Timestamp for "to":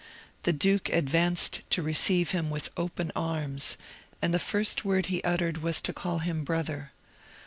1.69-1.83, 5.83-5.93